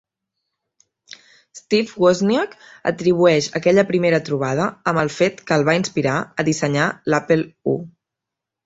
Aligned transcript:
Steve 1.59 1.91
Wozniak 2.05 2.57
atribueix 2.93 3.51
aquella 3.61 3.85
primera 3.93 4.23
trobada 4.31 4.67
amb 4.95 5.03
el 5.05 5.15
fet 5.21 5.47
que 5.49 5.59
el 5.61 5.71
va 5.71 5.81
inspirar 5.83 6.19
a 6.45 6.49
dissenyar 6.53 6.91
l'Apple 7.15 7.49
I. 7.77 7.81